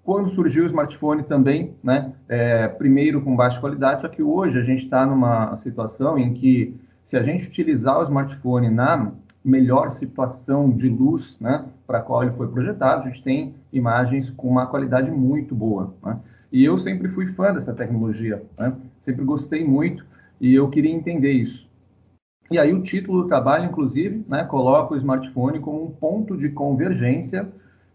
Quando 0.04 0.30
surgiu 0.30 0.64
o 0.64 0.66
smartphone 0.66 1.24
também, 1.24 1.74
né? 1.82 2.12
É, 2.28 2.68
primeiro 2.68 3.20
com 3.22 3.34
baixa 3.34 3.60
qualidade, 3.60 4.02
só 4.02 4.08
que 4.08 4.22
hoje 4.22 4.58
a 4.58 4.62
gente 4.62 4.84
está 4.84 5.04
numa 5.04 5.56
situação 5.58 6.18
em 6.18 6.34
que 6.34 6.78
se 7.06 7.16
a 7.16 7.22
gente 7.22 7.48
utilizar 7.48 8.00
o 8.00 8.04
smartphone 8.04 8.68
na 8.68 9.12
melhor 9.44 9.92
situação 9.92 10.70
de 10.70 10.88
luz, 10.88 11.36
né, 11.40 11.64
para 11.86 11.98
a 11.98 12.02
qual 12.02 12.24
ele 12.24 12.32
foi 12.32 12.48
projetado, 12.48 13.04
a 13.04 13.08
gente 13.08 13.22
tem 13.22 13.54
imagens 13.72 14.28
com 14.30 14.48
uma 14.48 14.66
qualidade 14.66 15.10
muito 15.10 15.54
boa. 15.54 15.94
Né? 16.04 16.18
E 16.52 16.64
eu 16.64 16.78
sempre 16.80 17.08
fui 17.08 17.32
fã 17.32 17.52
dessa 17.52 17.72
tecnologia, 17.72 18.42
né? 18.58 18.72
sempre 19.02 19.24
gostei 19.24 19.64
muito 19.64 20.04
e 20.40 20.52
eu 20.52 20.68
queria 20.68 20.92
entender 20.92 21.30
isso. 21.30 21.65
E 22.50 22.58
aí 22.58 22.72
o 22.72 22.82
título 22.82 23.22
do 23.22 23.28
trabalho, 23.28 23.64
inclusive, 23.64 24.24
né, 24.28 24.44
coloca 24.44 24.94
o 24.94 24.96
smartphone 24.96 25.58
como 25.58 25.84
um 25.84 25.90
ponto 25.90 26.36
de 26.36 26.48
convergência 26.50 27.48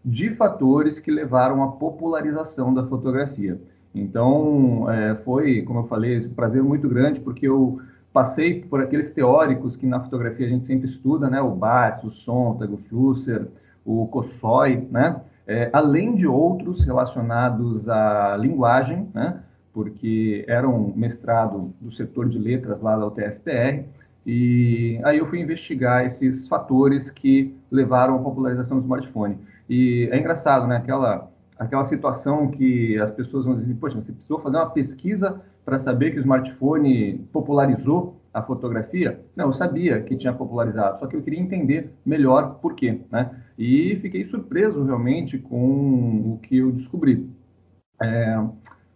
de 0.04 0.30
fatores 0.34 0.98
que 1.00 1.10
levaram 1.10 1.62
à 1.62 1.68
popularização 1.68 2.74
da 2.74 2.86
fotografia. 2.86 3.60
Então, 3.94 4.90
é, 4.90 5.14
foi, 5.16 5.62
como 5.62 5.80
eu 5.80 5.84
falei, 5.84 6.26
um 6.26 6.34
prazer 6.34 6.62
muito 6.62 6.88
grande, 6.88 7.20
porque 7.20 7.46
eu 7.46 7.80
passei 8.12 8.62
por 8.62 8.80
aqueles 8.80 9.10
teóricos 9.10 9.76
que 9.76 9.86
na 9.86 10.00
fotografia 10.00 10.46
a 10.46 10.50
gente 10.50 10.66
sempre 10.66 10.88
estuda, 10.88 11.30
né? 11.30 11.40
O 11.40 11.50
Batz, 11.50 12.04
o 12.04 12.10
Sontag, 12.10 12.72
o 12.72 12.76
Flusser, 12.76 13.48
o 13.84 14.06
Kossoi, 14.06 14.86
né? 14.90 15.20
É, 15.46 15.70
além 15.72 16.14
de 16.14 16.26
outros 16.26 16.84
relacionados 16.84 17.88
à 17.88 18.36
linguagem, 18.36 19.08
né? 19.14 19.40
Porque 19.72 20.44
era 20.46 20.68
um 20.68 20.92
mestrado 20.94 21.72
do 21.80 21.90
setor 21.92 22.28
de 22.28 22.38
letras 22.38 22.80
lá 22.82 22.96
da 22.96 23.06
UTFPR, 23.06 23.84
e 24.26 25.00
aí 25.04 25.18
eu 25.18 25.26
fui 25.26 25.40
investigar 25.40 26.06
esses 26.06 26.46
fatores 26.46 27.10
que 27.10 27.54
levaram 27.70 28.16
à 28.16 28.18
popularização 28.18 28.78
do 28.78 28.84
smartphone. 28.84 29.38
E 29.68 30.08
é 30.12 30.18
engraçado, 30.18 30.66
né? 30.66 30.76
Aquela, 30.76 31.30
aquela 31.58 31.86
situação 31.86 32.48
que 32.48 32.98
as 32.98 33.10
pessoas 33.10 33.44
vão 33.44 33.56
dizer, 33.56 33.74
poxa, 33.74 33.96
você 33.96 34.12
precisou 34.12 34.40
fazer 34.40 34.56
uma 34.56 34.70
pesquisa 34.70 35.40
para 35.64 35.78
saber 35.78 36.12
que 36.12 36.18
o 36.18 36.20
smartphone 36.20 37.18
popularizou 37.32 38.20
a 38.32 38.42
fotografia? 38.42 39.20
Não, 39.36 39.46
eu 39.46 39.54
sabia 39.54 40.00
que 40.02 40.16
tinha 40.16 40.32
popularizado, 40.32 41.00
só 41.00 41.06
que 41.06 41.16
eu 41.16 41.22
queria 41.22 41.40
entender 41.40 41.92
melhor 42.04 42.58
por 42.60 42.74
quê, 42.74 43.00
né? 43.10 43.30
E 43.58 43.96
fiquei 44.00 44.24
surpreso 44.24 44.84
realmente 44.84 45.38
com 45.38 46.34
o 46.34 46.38
que 46.42 46.58
eu 46.58 46.72
descobri. 46.72 47.28
É, 48.00 48.36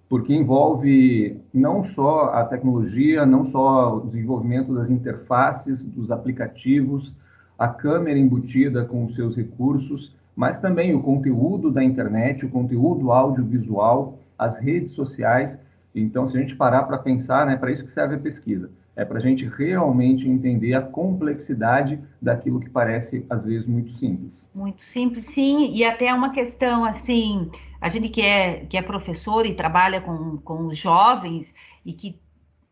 porque 0.09 0.35
envolve 0.35 1.41
não 1.53 1.85
só 1.85 2.31
a 2.33 2.45
tecnologia, 2.45 3.27
não 3.27 3.45
só 3.47 3.97
o 3.97 4.07
desenvolvimento 4.07 4.73
das 4.75 4.89
interfaces, 4.89 5.83
dos 5.83 6.11
aplicativos, 6.11 7.13
a 7.59 7.69
câmera 7.69 8.19
embutida 8.19 8.85
com 8.85 9.05
os 9.05 9.15
seus 9.15 9.35
recursos, 9.35 10.15
mas 10.35 10.61
também 10.61 10.95
o 10.95 11.03
conteúdo 11.03 11.71
da 11.71 11.83
internet, 11.83 12.45
o 12.45 12.51
conteúdo 12.51 13.11
audiovisual, 13.11 14.19
as 14.39 14.59
redes 14.59 14.93
sociais. 14.93 15.59
Então, 15.95 16.29
se 16.29 16.37
a 16.37 16.41
gente 16.41 16.55
parar 16.55 16.83
para 16.85 16.99
pensar, 16.99 17.47
né, 17.47 17.57
para 17.57 17.73
isso 17.73 17.85
que 17.85 17.93
serve 17.93 18.17
a 18.17 18.19
pesquisa, 18.19 18.71
é 18.97 19.05
para 19.05 19.19
a 19.19 19.23
gente 19.23 19.47
realmente 19.47 20.27
entender 20.27 20.75
a 20.75 20.81
complexidade 20.81 22.01
daquilo 22.21 22.59
que 22.59 22.71
parece, 22.71 23.25
às 23.29 23.45
vezes, 23.45 23.67
muito 23.67 23.93
simples. 23.99 24.33
Muito 24.55 24.83
simples, 24.83 25.27
sim, 25.27 25.71
e 25.71 25.85
até 25.85 26.13
uma 26.13 26.31
questão, 26.31 26.83
assim, 26.83 27.51
a 27.79 27.91
gente 27.91 28.09
que 28.09 28.23
é, 28.23 28.65
que 28.65 28.77
é 28.77 28.83
professor 28.83 29.45
e 29.45 29.55
trabalha 29.55 30.01
com, 30.01 30.39
com 30.39 30.67
os 30.67 30.79
jovens 30.79 31.55
e 31.85 31.93
que 31.93 32.19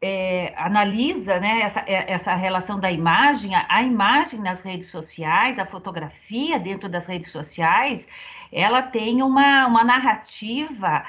é, 0.01 0.55
analisa 0.57 1.39
né, 1.39 1.61
essa, 1.61 1.81
é, 1.81 2.13
essa 2.13 2.35
relação 2.35 2.81
da 2.81 2.91
imagem, 2.91 3.55
a, 3.55 3.67
a, 3.69 3.83
imagem 3.83 4.41
nas 4.41 4.63
redes 4.63 4.89
sociais, 4.89 5.59
a 5.59 5.67
fotografia 5.67 6.59
dentro 6.59 6.89
das 6.89 7.07
redes 7.07 7.31
sociais, 7.31 8.09
ela 8.51 8.83
tem 8.83 9.23
uma, 9.23 9.67
uma 9.67 9.85
narrativa 9.85 11.05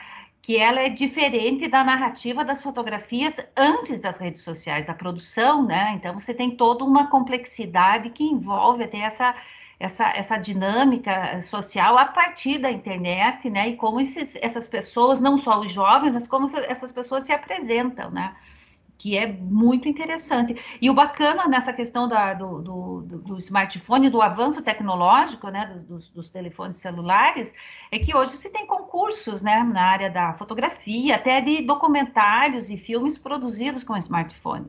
que 0.46 0.58
ela 0.58 0.80
é 0.80 0.90
diferente 0.90 1.68
da 1.68 1.84
narrativa 1.84 2.46
das 2.46 2.62
fotografias 2.62 3.36
antes 3.58 4.00
das 4.00 4.20
redes 4.20 4.44
sociais, 4.44 4.86
da 4.86 4.94
produção, 4.94 5.66
né? 5.66 5.94
Então 5.96 6.14
você 6.14 6.36
tem 6.36 6.56
toda 6.56 6.84
uma 6.84 7.08
complexidade 7.10 8.12
que 8.12 8.24
envolve 8.24 8.84
até 8.84 9.00
essa 9.00 9.36
essa, 9.80 10.08
essa 10.12 10.38
dinâmica 10.38 11.42
social 11.42 11.98
a 11.98 12.06
partir 12.06 12.60
da 12.60 12.72
internet, 12.72 13.50
né? 13.50 13.70
E 13.70 13.76
como 13.76 14.00
esses, 14.00 14.36
essas 14.36 14.68
pessoas, 14.68 15.20
não 15.20 15.38
só 15.38 15.60
os 15.60 15.72
jovens, 15.72 16.14
mas 16.14 16.28
como 16.28 16.48
essas 16.60 16.92
pessoas 16.92 17.26
se 17.26 17.34
apresentam, 17.34 18.12
né? 18.12 18.36
Que 19.06 19.16
é 19.16 19.32
muito 19.32 19.88
interessante. 19.88 20.56
E 20.82 20.90
o 20.90 20.94
bacana 20.96 21.48
nessa 21.48 21.72
questão 21.72 22.08
da, 22.10 22.34
do, 22.34 22.60
do, 22.60 23.02
do, 23.02 23.38
smartphone, 23.38 24.10
do 24.10 24.20
avanço 24.20 24.64
tecnológico, 24.64 25.48
né, 25.50 25.80
dos, 25.88 26.10
dos, 26.10 26.28
telefones 26.32 26.78
celulares, 26.78 27.54
é 27.92 28.00
que 28.00 28.18
hoje 28.18 28.36
se 28.38 28.50
tem 28.50 28.66
concursos, 28.66 29.44
né, 29.44 29.62
na 29.62 29.84
área 29.84 30.10
da 30.10 30.34
fotografia, 30.34 31.18
até 31.18 31.40
de 31.40 31.62
documentários 31.62 32.72
e 32.72 32.78
filmes 32.78 33.16
produzidos 33.16 33.84
com 33.84 33.96
smartphone. 33.96 34.66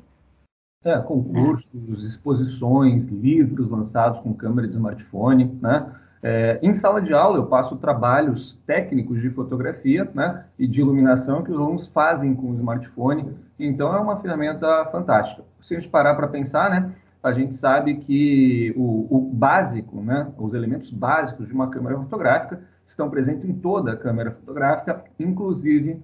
É, 0.84 0.98
concursos, 0.98 2.04
exposições, 2.04 3.04
livros 3.04 3.70
lançados 3.70 4.20
com 4.20 4.34
câmera 4.34 4.68
de 4.68 4.74
smartphone, 4.74 5.46
né? 5.62 5.90
É, 6.22 6.58
em 6.62 6.72
sala 6.74 7.00
de 7.00 7.12
aula, 7.12 7.38
eu 7.38 7.46
passo 7.46 7.76
trabalhos 7.76 8.58
técnicos 8.66 9.20
de 9.20 9.30
fotografia 9.30 10.10
né, 10.14 10.44
e 10.58 10.66
de 10.66 10.80
iluminação 10.80 11.42
que 11.42 11.50
os 11.50 11.58
alunos 11.58 11.86
fazem 11.88 12.34
com 12.34 12.50
o 12.50 12.54
smartphone. 12.54 13.36
Então, 13.58 13.94
é 13.94 14.00
uma 14.00 14.20
ferramenta 14.20 14.86
fantástica. 14.86 15.42
Se 15.62 15.74
a 15.74 15.80
gente 15.80 15.90
parar 15.90 16.14
para 16.14 16.28
pensar, 16.28 16.70
né, 16.70 16.92
a 17.22 17.32
gente 17.32 17.56
sabe 17.56 17.96
que 17.96 18.72
o, 18.76 19.06
o, 19.10 19.30
básico, 19.32 20.00
né, 20.00 20.32
os 20.38 20.54
elementos 20.54 20.90
básicos 20.90 21.46
de 21.46 21.52
uma 21.52 21.70
câmera 21.70 21.96
fotográfica 21.98 22.60
estão 22.86 23.10
presentes 23.10 23.48
em 23.48 23.54
toda 23.54 23.92
a 23.92 23.96
câmera 23.96 24.30
fotográfica, 24.30 25.04
inclusive 25.18 26.02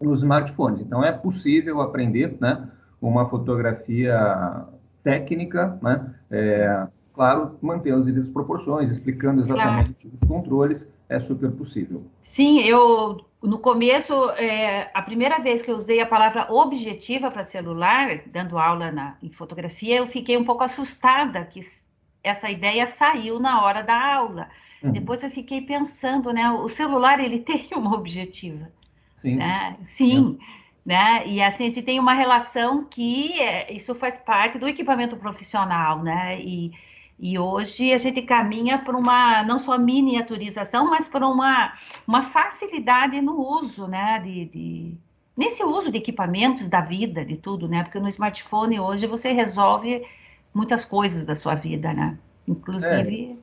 nos 0.00 0.20
smartphones. 0.20 0.80
Então, 0.80 1.04
é 1.04 1.12
possível 1.12 1.80
aprender 1.80 2.36
né, 2.40 2.68
uma 3.00 3.28
fotografia 3.28 4.64
técnica, 5.02 5.78
né, 5.82 6.14
é, 6.30 6.86
claro, 7.14 7.56
mantendo 7.62 7.98
as 8.00 8.04
devidas 8.04 8.28
proporções, 8.28 8.90
explicando 8.90 9.42
exatamente 9.42 10.02
claro. 10.02 10.18
os 10.20 10.28
controles, 10.28 10.88
é 11.08 11.20
super 11.20 11.50
possível. 11.52 12.04
Sim, 12.22 12.60
eu 12.60 13.24
no 13.42 13.58
começo, 13.58 14.30
é, 14.30 14.90
a 14.94 15.02
primeira 15.02 15.38
vez 15.38 15.60
que 15.60 15.70
eu 15.70 15.76
usei 15.76 16.00
a 16.00 16.06
palavra 16.06 16.50
objetiva 16.50 17.30
para 17.30 17.44
celular, 17.44 18.22
dando 18.26 18.58
aula 18.58 18.90
na, 18.90 19.18
em 19.22 19.30
fotografia, 19.30 19.96
eu 19.96 20.06
fiquei 20.06 20.36
um 20.36 20.44
pouco 20.44 20.64
assustada 20.64 21.44
que 21.44 21.60
essa 22.22 22.50
ideia 22.50 22.88
saiu 22.88 23.38
na 23.38 23.62
hora 23.62 23.82
da 23.82 24.14
aula. 24.14 24.48
Uhum. 24.82 24.92
Depois 24.92 25.22
eu 25.22 25.30
fiquei 25.30 25.60
pensando, 25.60 26.32
né? 26.32 26.50
O 26.50 26.68
celular 26.70 27.20
ele 27.20 27.40
tem 27.44 27.68
uma 27.76 27.94
objetiva. 27.94 28.70
Sim. 29.20 29.36
Né? 29.36 29.76
Sim. 29.84 30.38
É. 30.40 30.64
Né? 30.86 31.26
E 31.26 31.42
assim, 31.42 31.64
a 31.64 31.66
gente 31.66 31.82
tem 31.82 32.00
uma 32.00 32.14
relação 32.14 32.84
que 32.84 33.40
é, 33.40 33.72
isso 33.72 33.94
faz 33.94 34.16
parte 34.16 34.58
do 34.58 34.68
equipamento 34.68 35.16
profissional, 35.16 36.02
né? 36.02 36.40
E, 36.40 36.72
e 37.18 37.38
hoje 37.38 37.92
a 37.92 37.98
gente 37.98 38.22
caminha 38.22 38.78
para 38.78 38.96
uma 38.96 39.42
não 39.44 39.58
só 39.58 39.78
miniaturização, 39.78 40.90
mas 40.90 41.06
para 41.06 41.26
uma, 41.26 41.72
uma 42.06 42.24
facilidade 42.24 43.20
no 43.20 43.40
uso, 43.40 43.86
né? 43.86 44.20
De, 44.20 44.44
de, 44.46 44.94
nesse 45.36 45.62
uso 45.62 45.90
de 45.90 45.98
equipamentos 45.98 46.68
da 46.68 46.80
vida, 46.80 47.24
de 47.24 47.36
tudo, 47.36 47.68
né? 47.68 47.84
Porque 47.84 48.00
no 48.00 48.08
smartphone 48.08 48.80
hoje 48.80 49.06
você 49.06 49.32
resolve 49.32 50.04
muitas 50.52 50.84
coisas 50.84 51.24
da 51.24 51.36
sua 51.36 51.54
vida, 51.54 51.92
né? 51.92 52.18
Inclusive. 52.48 53.38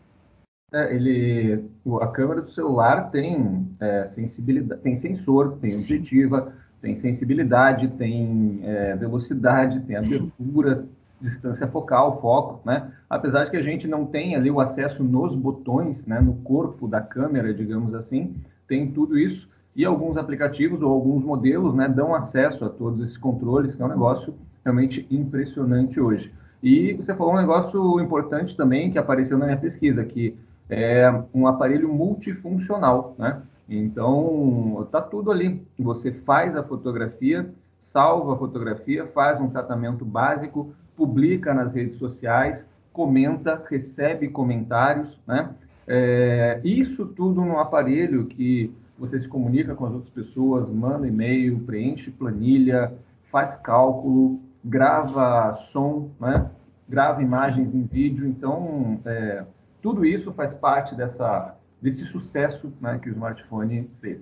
É, 0.73 0.91
é 0.91 0.95
ele, 0.95 1.65
a 2.01 2.07
câmera 2.07 2.41
do 2.41 2.51
celular 2.51 3.09
tem 3.09 3.67
é, 3.79 4.09
sensibilidade, 4.09 4.81
tem 4.81 4.95
sensor, 4.97 5.57
tem 5.59 5.73
objetiva, 5.73 6.53
tem 6.81 6.99
sensibilidade, 6.99 7.87
tem 7.89 8.59
é, 8.63 8.95
velocidade, 8.97 9.79
tem 9.81 9.95
abertura. 9.95 10.81
Sim 10.81 11.00
distância 11.21 11.67
focal, 11.67 12.19
foco, 12.19 12.61
né? 12.65 12.91
Apesar 13.09 13.45
de 13.45 13.51
que 13.51 13.57
a 13.57 13.61
gente 13.61 13.87
não 13.87 14.05
tem 14.05 14.35
ali 14.35 14.49
o 14.49 14.59
acesso 14.59 15.03
nos 15.03 15.35
botões, 15.35 16.05
né, 16.05 16.19
no 16.19 16.33
corpo 16.35 16.87
da 16.87 17.01
câmera, 17.01 17.53
digamos 17.53 17.93
assim, 17.93 18.35
tem 18.67 18.91
tudo 18.91 19.17
isso 19.17 19.49
e 19.75 19.85
alguns 19.85 20.17
aplicativos 20.17 20.81
ou 20.81 20.91
alguns 20.91 21.23
modelos, 21.23 21.73
né, 21.73 21.87
dão 21.87 22.13
acesso 22.13 22.65
a 22.65 22.69
todos 22.69 23.05
esses 23.05 23.17
controles, 23.17 23.75
que 23.75 23.81
é 23.81 23.85
um 23.85 23.89
negócio 23.89 24.33
realmente 24.63 25.07
impressionante 25.09 25.99
hoje. 25.99 26.33
E 26.61 26.93
você 26.93 27.13
falou 27.15 27.33
um 27.33 27.39
negócio 27.39 27.99
importante 27.99 28.55
também 28.55 28.91
que 28.91 28.97
apareceu 28.97 29.37
na 29.37 29.45
minha 29.45 29.57
pesquisa, 29.57 30.03
que 30.03 30.37
é 30.69 31.11
um 31.33 31.47
aparelho 31.47 31.91
multifuncional, 31.91 33.15
né? 33.17 33.41
Então, 33.67 34.87
tá 34.91 35.01
tudo 35.01 35.31
ali. 35.31 35.65
Você 35.79 36.11
faz 36.11 36.55
a 36.55 36.63
fotografia, 36.63 37.49
salva 37.81 38.33
a 38.33 38.37
fotografia, 38.37 39.07
faz 39.07 39.39
um 39.39 39.49
tratamento 39.49 40.05
básico, 40.05 40.73
publica 40.95 41.53
nas 41.53 41.73
redes 41.73 41.97
sociais, 41.97 42.63
comenta, 42.91 43.61
recebe 43.69 44.27
comentários, 44.27 45.19
né? 45.27 45.49
É, 45.87 46.61
isso 46.63 47.05
tudo 47.05 47.41
num 47.41 47.59
aparelho 47.59 48.25
que 48.25 48.73
você 48.97 49.19
se 49.19 49.27
comunica 49.27 49.73
com 49.73 49.85
as 49.85 49.93
outras 49.93 50.13
pessoas, 50.13 50.69
manda 50.69 51.07
e-mail, 51.07 51.59
preenche 51.61 52.11
planilha, 52.11 52.93
faz 53.31 53.57
cálculo, 53.57 54.39
grava 54.63 55.55
som, 55.71 56.09
né? 56.19 56.49
grava 56.87 57.23
imagens 57.23 57.73
em 57.73 57.83
vídeo. 57.83 58.27
Então, 58.27 58.99
é, 59.05 59.43
tudo 59.81 60.05
isso 60.05 60.31
faz 60.33 60.53
parte 60.53 60.93
dessa, 60.93 61.55
desse 61.81 62.05
sucesso 62.05 62.71
né, 62.79 62.99
que 63.01 63.09
o 63.09 63.13
smartphone 63.13 63.89
fez. 64.01 64.21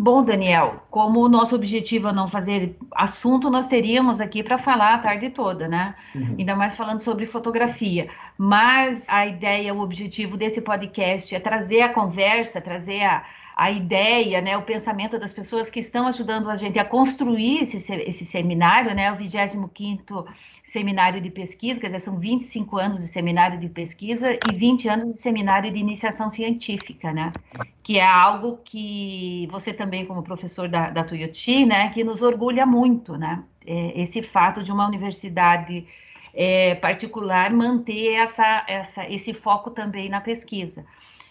Bom, 0.00 0.22
Daniel, 0.22 0.84
como 0.92 1.20
o 1.20 1.28
nosso 1.28 1.56
objetivo 1.56 2.06
é 2.06 2.12
não 2.12 2.28
fazer 2.28 2.76
assunto, 2.92 3.50
nós 3.50 3.66
teríamos 3.66 4.20
aqui 4.20 4.44
para 4.44 4.56
falar 4.56 4.94
a 4.94 4.98
tarde 4.98 5.30
toda, 5.30 5.66
né? 5.66 5.96
Uhum. 6.14 6.36
Ainda 6.38 6.54
mais 6.54 6.76
falando 6.76 7.00
sobre 7.00 7.26
fotografia. 7.26 8.08
Mas 8.36 9.04
a 9.08 9.26
ideia, 9.26 9.74
o 9.74 9.80
objetivo 9.80 10.36
desse 10.36 10.60
podcast 10.60 11.34
é 11.34 11.40
trazer 11.40 11.80
a 11.80 11.92
conversa, 11.92 12.60
trazer 12.60 13.02
a, 13.02 13.24
a 13.58 13.72
ideia, 13.72 14.40
né, 14.40 14.56
o 14.56 14.62
pensamento 14.62 15.18
das 15.18 15.32
pessoas 15.32 15.68
que 15.68 15.80
estão 15.80 16.06
ajudando 16.06 16.48
a 16.48 16.54
gente 16.54 16.78
a 16.78 16.84
construir 16.84 17.62
esse, 17.64 17.76
esse 17.92 18.24
seminário, 18.24 18.94
né, 18.94 19.10
o 19.12 19.16
25º 19.16 20.24
seminário 20.68 21.20
de 21.20 21.28
pesquisa, 21.28 21.80
quer 21.80 21.88
dizer, 21.88 22.00
são 22.00 22.20
25 22.20 22.78
anos 22.78 23.00
de 23.00 23.08
seminário 23.08 23.58
de 23.58 23.68
pesquisa 23.68 24.32
e 24.44 24.52
20 24.52 24.88
anos 24.88 25.06
de 25.06 25.18
seminário 25.18 25.72
de 25.72 25.78
iniciação 25.78 26.30
científica, 26.30 27.12
né, 27.12 27.34
que 27.82 27.98
é 27.98 28.06
algo 28.06 28.58
que 28.64 29.48
você 29.50 29.74
também, 29.74 30.06
como 30.06 30.22
professor 30.22 30.68
da, 30.68 30.90
da 30.90 31.02
Tuiuti, 31.02 31.66
né, 31.66 31.90
que 31.90 32.04
nos 32.04 32.22
orgulha 32.22 32.64
muito, 32.64 33.16
né, 33.18 33.42
é, 33.66 34.00
esse 34.00 34.22
fato 34.22 34.62
de 34.62 34.70
uma 34.70 34.86
universidade 34.86 35.84
é, 36.32 36.76
particular 36.76 37.52
manter 37.52 38.12
essa, 38.14 38.64
essa, 38.68 39.08
esse 39.08 39.34
foco 39.34 39.70
também 39.72 40.08
na 40.08 40.20
pesquisa. 40.20 40.86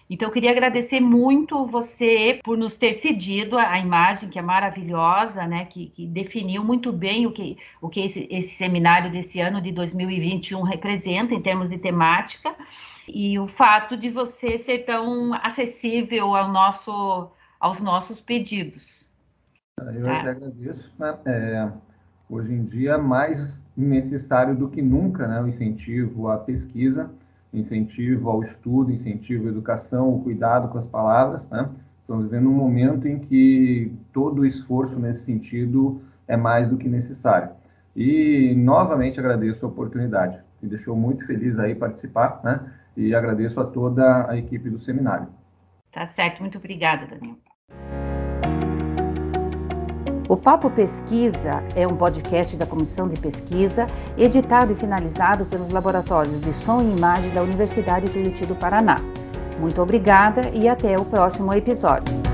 Então, 0.10 0.30
eu 0.30 0.34
queria 0.34 0.52
agradecer 0.52 1.02
muito 1.02 1.66
você 1.66 2.40
por 2.42 2.58
nos 2.58 2.78
ter 2.78 2.94
cedido 2.94 3.58
a, 3.58 3.78
imagem, 3.78 4.30
que 4.30 4.40
é 4.40 4.42
maravilhosa, 4.42 5.46
né, 5.46 5.66
que, 5.66 5.88
que, 5.90 6.08
definiu 6.08 6.64
muito 6.64 6.94
bem 6.94 7.28
o 7.28 7.32
que, 7.32 7.58
o 7.82 7.90
que 7.90 8.06
esse, 8.06 8.26
esse 8.32 8.56
seminário 8.56 9.12
desse 9.12 9.42
ano 9.42 9.62
de 9.62 9.72
2021 9.74 10.62
representa 10.62 11.34
em 11.34 11.42
termos 11.42 11.70
de 11.70 11.78
temática, 11.78 12.56
e 13.06 13.38
o 13.38 13.48
fato 13.48 13.98
de 13.98 14.10
você 14.10 14.58
ser 14.58 14.80
tão 14.80 15.34
acessível 15.34 16.36
ao 16.36 16.52
nosso, 16.52 17.30
aos 17.60 17.82
nossos 17.82 18.22
pedidos. 18.22 19.10
Eu 19.78 20.04
tá? 20.04 20.20
agradeço. 20.22 20.92
Né? 20.98 21.18
É, 21.26 21.72
hoje 22.30 22.54
em 22.54 22.66
dia, 22.66 22.98
mais 22.98 23.62
necessário 23.76 24.56
do 24.56 24.70
que 24.70 24.82
nunca 24.82 25.28
né, 25.28 25.42
o 25.42 25.48
incentivo 25.48 26.30
à 26.30 26.38
pesquisa 26.38 27.12
incentivo 27.58 28.30
ao 28.30 28.44
estudo, 28.44 28.92
incentivo 28.92 29.48
à 29.48 29.50
educação, 29.50 30.14
o 30.14 30.24
cuidado 30.24 30.70
com 30.70 30.78
as 30.78 30.88
palavras. 30.88 31.42
Né? 31.50 31.70
Estamos 32.02 32.26
vivendo 32.26 32.50
um 32.50 32.54
momento 32.54 33.08
em 33.08 33.20
que 33.20 33.92
todo 34.14 34.42
o 34.42 34.46
esforço 34.46 35.00
nesse 35.00 35.26
sentido 35.26 36.02
é 36.28 36.38
mais 36.38 36.70
do 36.70 36.78
que 36.78 36.88
necessário. 36.88 37.50
E 37.96 38.54
novamente 38.56 39.20
agradeço 39.20 39.66
a 39.66 39.70
oportunidade, 39.70 40.40
me 40.62 40.70
deixou 40.70 40.96
muito 40.96 41.26
feliz 41.26 41.58
aí 41.58 41.74
participar, 41.74 42.42
né? 42.44 42.72
E 42.96 43.14
agradeço 43.14 43.60
a 43.60 43.66
toda 43.66 44.30
a 44.30 44.38
equipe 44.38 44.70
do 44.70 44.80
seminário. 44.80 45.28
Tá 45.92 46.08
certo, 46.08 46.42
muito 46.42 46.58
obrigada, 46.58 47.08
Daniel. 47.08 47.38
O 50.30 50.36
Papo 50.36 50.70
Pesquisa 50.70 51.64
é 51.74 51.88
um 51.88 51.96
podcast 51.96 52.58
da 52.58 52.66
Comissão 52.66 53.08
de 53.08 53.18
Pesquisa, 53.18 53.88
editado 54.18 54.74
e 54.74 54.76
finalizado 54.76 55.46
pelos 55.46 55.72
laboratórios 55.72 56.42
de 56.42 56.54
som 56.66 56.82
e 56.82 56.98
imagem 56.98 57.34
da 57.34 57.42
Universidade 57.42 58.12
Tuiuti 58.12 58.46
do 58.46 58.54
Paraná. 58.54 58.98
Muito 59.58 59.82
obrigada 59.82 60.50
e 60.54 60.68
até 60.68 61.00
o 61.00 61.06
próximo 61.06 61.54
episódio. 61.54 62.27